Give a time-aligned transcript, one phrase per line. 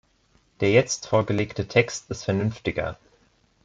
[0.61, 2.97] Der jetzt vorgelegte Text ist vernünftiger.